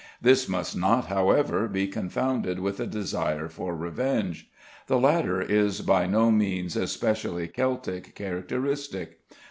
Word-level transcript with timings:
This 0.19 0.49
must 0.49 0.75
not 0.75 1.05
however 1.09 1.67
be 1.67 1.85
confounded 1.87 2.57
with 2.57 2.79
a 2.79 2.87
desire 2.87 3.47
for 3.47 3.75
revenge. 3.75 4.49
The 4.87 4.97
latter 4.99 5.39
is 5.43 5.81
by 5.81 6.07
no 6.07 6.31
means 6.31 6.75
a 6.75 6.87
specially 6.87 7.47
Celtic 7.47 8.15
characteristic. 8.15 9.19